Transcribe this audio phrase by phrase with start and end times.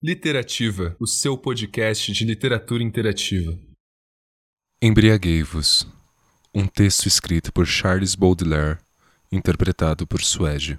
[0.00, 3.58] Literativa, o seu podcast de literatura interativa.
[4.80, 5.88] Embriaguei-vos.
[6.54, 8.78] Um texto escrito por Charles Baudelaire,
[9.32, 10.78] interpretado por Suede.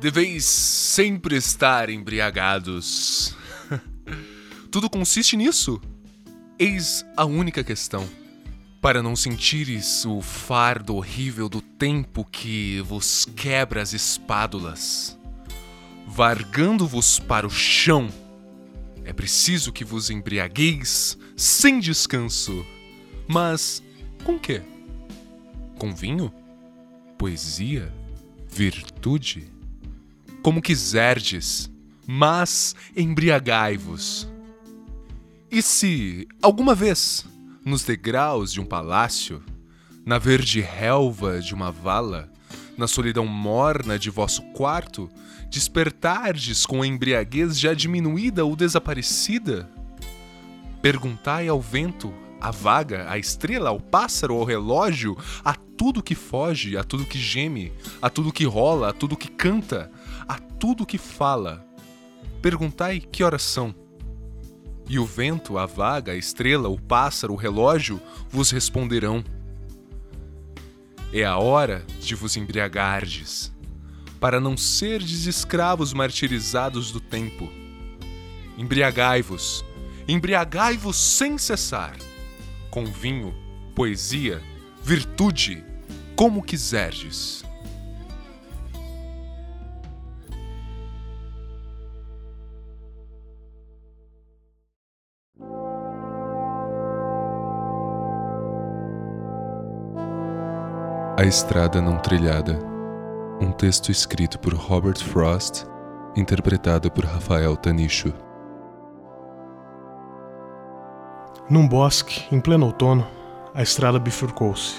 [0.00, 3.36] Deveis sempre estar embriagados.
[4.74, 5.80] Tudo consiste nisso.
[6.58, 8.10] Eis a única questão.
[8.80, 15.16] Para não sentires o fardo horrível do tempo que vos quebra as espádulas,
[16.08, 18.08] vargando-vos para o chão,
[19.04, 22.66] é preciso que vos embriagueis sem descanso.
[23.28, 23.80] Mas
[24.24, 24.60] com quê?
[25.78, 26.34] Com vinho?
[27.16, 27.94] Poesia?
[28.48, 29.52] Virtude?
[30.42, 31.70] Como quiserdes,
[32.04, 34.33] mas embriagai-vos.
[35.54, 37.24] E se, alguma vez,
[37.64, 39.40] nos degraus de um palácio,
[40.04, 42.28] na verde relva de uma vala,
[42.76, 45.08] na solidão morna de vosso quarto,
[45.48, 49.70] despertardes com a embriaguez já diminuída ou desaparecida?
[50.82, 56.76] Perguntai ao vento, à vaga, à estrela, ao pássaro, ao relógio, a tudo que foge,
[56.76, 59.88] a tudo que geme, a tudo que rola, a tudo que canta,
[60.26, 61.64] a tudo que fala.
[62.42, 63.72] Perguntai que horas são
[64.88, 69.24] e o vento, a vaga, a estrela, o pássaro, o relógio vos responderão.
[71.12, 73.52] É a hora de vos embriagardes,
[74.20, 77.48] para não serdes escravos martirizados do tempo.
[78.58, 79.64] Embriagai-vos,
[80.06, 81.96] embriagai-vos sem cessar,
[82.70, 83.34] com vinho,
[83.74, 84.42] poesia,
[84.82, 85.64] virtude,
[86.16, 87.43] como quiserdes.
[101.16, 102.58] A Estrada Não Trilhada.
[103.40, 105.64] Um texto escrito por Robert Frost,
[106.16, 108.12] interpretado por Rafael Tanicho.
[111.48, 113.06] Num bosque, em pleno outono,
[113.54, 114.74] a estrada bifurcou-se,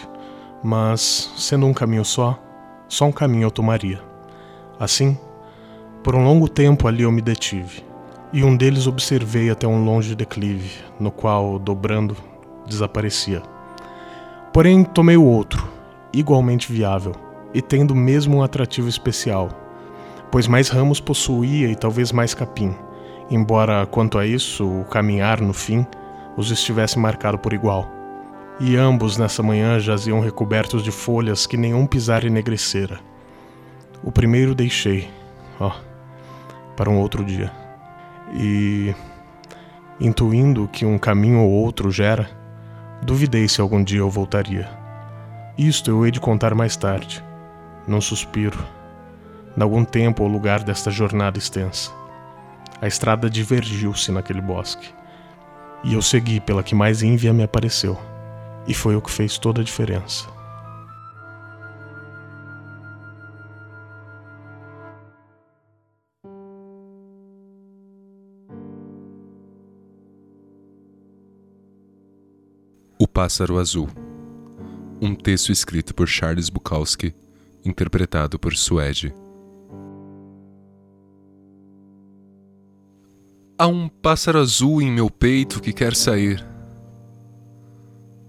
[0.61, 2.37] mas, sendo um caminho só,
[2.89, 4.01] só um caminho eu tomaria.
[4.77, 5.17] Assim,
[6.03, 7.81] por um longo tempo ali eu me detive,
[8.33, 12.17] e um deles observei até um longe declive, no qual, dobrando,
[12.67, 13.41] desaparecia.
[14.51, 15.74] Porém, tomei o outro,
[16.19, 17.13] igualmente viável
[17.53, 19.49] e tendo mesmo um atrativo especial,
[20.31, 22.73] pois mais ramos possuía e talvez mais capim,
[23.29, 25.85] embora quanto a isso o caminhar no fim
[26.37, 27.89] os estivesse marcado por igual.
[28.59, 32.99] E ambos nessa manhã jaziam recobertos de folhas que nenhum pisar enegrecera.
[34.03, 35.09] O primeiro deixei,
[35.59, 35.71] ó,
[36.75, 37.51] para um outro dia.
[38.33, 38.93] E,
[39.99, 42.29] intuindo que um caminho ou outro gera,
[43.01, 44.84] duvidei se algum dia eu voltaria.
[45.57, 47.23] Isto eu hei de contar mais tarde,
[47.87, 48.59] num suspiro,
[49.57, 51.93] em algum tempo ou lugar desta jornada extensa.
[52.81, 54.93] A estrada divergiu-se naquele bosque,
[55.81, 57.97] e eu segui pela que mais ínvia me apareceu,
[58.67, 60.27] e foi o que fez toda a diferença.
[72.99, 73.87] O Pássaro Azul
[75.01, 77.13] um texto escrito por Charles Bukowski,
[77.63, 79.13] interpretado por Suede.
[83.57, 86.45] Há um pássaro azul em meu peito que quer sair.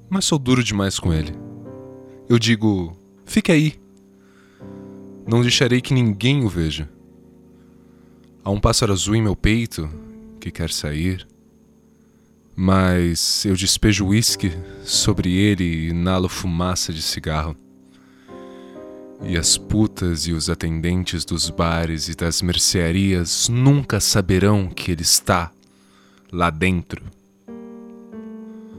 [0.09, 1.35] Mas sou duro demais com ele.
[2.29, 3.75] Eu digo: fique aí.
[5.27, 6.89] Não deixarei que ninguém o veja.
[8.45, 9.91] Há um pássaro azul em meu peito
[10.41, 11.27] que quer sair
[12.59, 14.51] mas eu despejo uísque
[14.83, 17.55] sobre ele e inalo fumaça de cigarro.
[19.23, 25.03] E as putas e os atendentes dos bares e das mercearias nunca saberão que ele
[25.03, 25.53] está
[26.33, 27.05] lá dentro.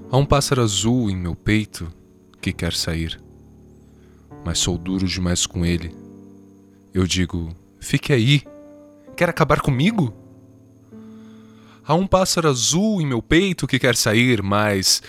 [0.09, 1.87] Há um pássaro azul em meu peito
[2.41, 3.19] que quer sair,
[4.43, 5.93] mas sou duro demais com ele.
[6.93, 8.41] Eu digo: fique aí,
[9.15, 10.26] quer acabar comigo?
[11.87, 15.01] Há um pássaro azul em meu peito que quer sair, mas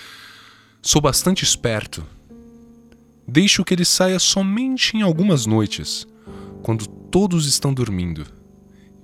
[0.80, 2.06] sou bastante esperto.
[3.26, 6.06] Deixo que ele saia somente em algumas noites,
[6.62, 8.24] quando todos estão dormindo.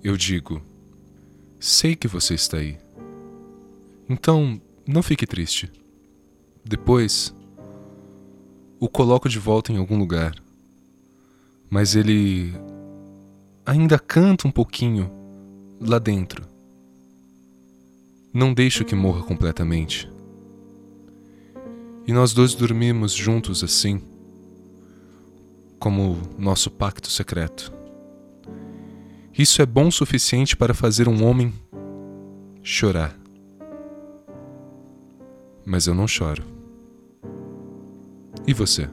[0.04, 0.62] Eu digo:
[1.58, 2.78] Sei que você está aí.
[4.08, 5.68] Então, não fique triste.
[6.64, 7.34] Depois,
[8.78, 10.32] o coloco de volta em algum lugar.
[11.68, 12.54] Mas ele
[13.66, 15.10] ainda canta um pouquinho
[15.80, 16.53] lá dentro.
[18.34, 20.10] Não deixo que morra completamente.
[22.04, 24.02] E nós dois dormimos juntos assim,
[25.78, 27.72] como nosso pacto secreto.
[29.38, 31.54] Isso é bom o suficiente para fazer um homem
[32.60, 33.16] chorar.
[35.64, 36.42] Mas eu não choro.
[38.48, 38.90] E você?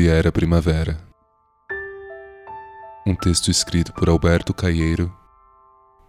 [0.00, 0.96] Vier a primavera.
[3.04, 5.12] Um texto escrito por Alberto Caieiro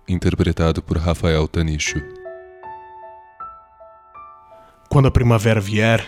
[0.08, 2.00] interpretado por Rafael Tanicho.
[4.90, 6.08] Quando a primavera vier,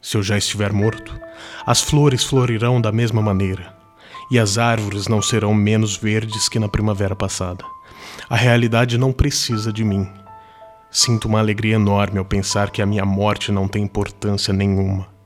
[0.00, 1.12] se eu já estiver morto,
[1.66, 3.76] as flores florirão da mesma maneira,
[4.30, 7.64] e as árvores não serão menos verdes que na primavera passada.
[8.28, 10.08] A realidade não precisa de mim.
[10.88, 15.18] Sinto uma alegria enorme ao pensar que a minha morte não tem importância nenhuma.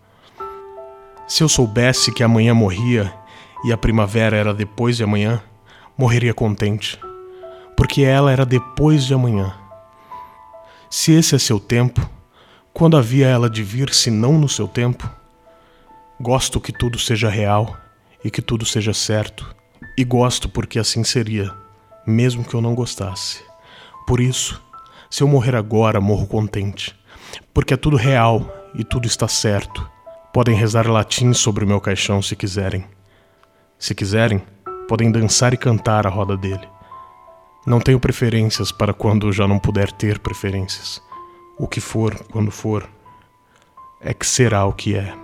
[1.27, 3.13] Se eu soubesse que amanhã morria
[3.65, 5.43] e a primavera era depois de amanhã,
[5.97, 6.99] morreria contente
[7.77, 9.55] porque ela era depois de amanhã.
[10.91, 12.09] Se esse é seu tempo,
[12.73, 15.09] quando havia ela de vir se não no seu tempo?
[16.21, 17.77] Gosto que tudo seja real
[18.25, 19.55] e que tudo seja certo,
[19.99, 21.53] e gosto porque assim seria,
[22.07, 23.43] mesmo que eu não gostasse.
[24.07, 24.63] Por isso,
[25.11, 26.95] se eu morrer agora, morro contente,
[27.53, 29.89] porque é tudo real e tudo está certo.
[30.35, 32.85] Podem rezar latim sobre o meu caixão se quiserem.
[33.79, 34.43] Se quiserem,
[34.89, 36.69] podem dançar e cantar à roda dele.
[37.65, 41.01] Não tenho preferências para quando já não puder ter preferências.
[41.57, 42.91] O que for, quando for,
[44.01, 45.24] é que será o que é.